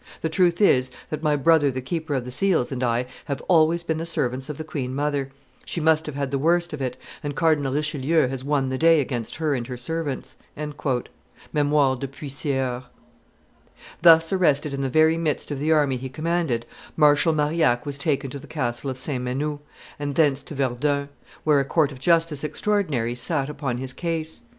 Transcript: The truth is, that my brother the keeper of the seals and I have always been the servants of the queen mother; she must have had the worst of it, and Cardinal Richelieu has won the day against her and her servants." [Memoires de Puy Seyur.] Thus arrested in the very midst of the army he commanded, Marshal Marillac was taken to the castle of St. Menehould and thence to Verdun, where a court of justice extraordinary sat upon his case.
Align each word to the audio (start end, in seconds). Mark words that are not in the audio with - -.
The 0.21 0.29
truth 0.29 0.59
is, 0.61 0.89
that 1.11 1.21
my 1.21 1.35
brother 1.35 1.69
the 1.69 1.79
keeper 1.79 2.15
of 2.15 2.25
the 2.25 2.31
seals 2.31 2.71
and 2.71 2.81
I 2.83 3.05
have 3.25 3.39
always 3.41 3.83
been 3.83 3.99
the 3.99 4.05
servants 4.07 4.49
of 4.49 4.57
the 4.57 4.63
queen 4.63 4.95
mother; 4.95 5.29
she 5.63 5.79
must 5.79 6.07
have 6.07 6.15
had 6.15 6.31
the 6.31 6.39
worst 6.39 6.73
of 6.73 6.81
it, 6.81 6.97
and 7.21 7.35
Cardinal 7.35 7.71
Richelieu 7.75 8.27
has 8.27 8.43
won 8.43 8.69
the 8.69 8.79
day 8.79 8.99
against 8.99 9.35
her 9.35 9.53
and 9.53 9.67
her 9.67 9.77
servants." 9.77 10.35
[Memoires 11.53 11.99
de 11.99 12.07
Puy 12.07 12.29
Seyur.] 12.29 12.85
Thus 14.01 14.33
arrested 14.33 14.73
in 14.73 14.81
the 14.81 14.89
very 14.89 15.17
midst 15.19 15.51
of 15.51 15.59
the 15.59 15.71
army 15.71 15.97
he 15.97 16.09
commanded, 16.09 16.65
Marshal 16.97 17.31
Marillac 17.33 17.85
was 17.85 17.99
taken 17.99 18.31
to 18.31 18.39
the 18.39 18.47
castle 18.47 18.89
of 18.89 18.97
St. 18.97 19.23
Menehould 19.23 19.59
and 19.99 20.15
thence 20.15 20.41
to 20.41 20.55
Verdun, 20.55 21.09
where 21.43 21.59
a 21.59 21.63
court 21.63 21.91
of 21.91 21.99
justice 21.99 22.43
extraordinary 22.43 23.13
sat 23.13 23.49
upon 23.49 23.77
his 23.77 23.93
case. 23.93 24.41